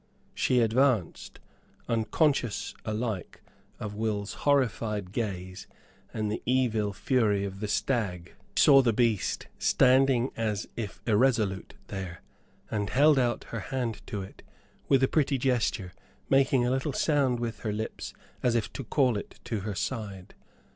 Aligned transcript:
She 0.33 0.61
advanced, 0.61 1.39
unconscious 1.87 2.73
alike 2.85 3.43
of 3.79 3.93
Will's 3.93 4.33
horrified 4.49 5.11
gaze 5.11 5.67
and 6.11 6.31
the 6.31 6.41
evil 6.43 6.91
fury 6.91 7.45
of 7.45 7.59
the 7.59 7.67
stag. 7.67 8.33
She 8.57 8.63
saw 8.63 8.81
the 8.81 8.93
beast, 8.93 9.45
standing 9.59 10.31
as 10.35 10.67
if 10.75 11.03
irresolute, 11.05 11.75
there, 11.89 12.23
and 12.71 12.89
held 12.89 13.19
out 13.19 13.43
her 13.53 13.59
hand 13.69 14.01
to 14.07 14.23
it 14.23 14.41
with 14.89 15.03
a 15.03 15.07
pretty 15.07 15.37
gesture, 15.37 15.93
making 16.31 16.65
a 16.65 16.71
little 16.71 16.93
sound 16.93 17.39
with 17.39 17.59
her 17.59 17.71
lips 17.71 18.11
as 18.41 18.55
if 18.55 18.73
to 18.73 18.83
call 18.83 19.17
it 19.19 19.39
to 19.43 19.59
her 19.59 19.75
side. 19.75 20.33